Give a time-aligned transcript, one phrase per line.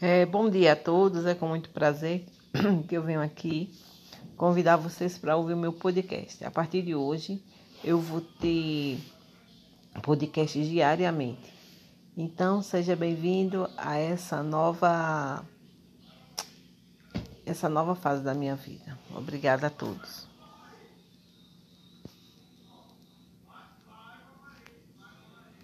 [0.00, 2.26] É, bom dia a todos, é com muito prazer
[2.88, 3.72] que eu venho aqui
[4.36, 6.44] convidar vocês para ouvir o meu podcast.
[6.44, 7.40] A partir de hoje
[7.82, 8.98] eu vou ter
[10.02, 11.54] podcast diariamente.
[12.16, 15.44] Então seja bem-vindo a essa nova
[17.46, 18.98] essa nova fase da minha vida.
[19.14, 20.26] Obrigada a todos.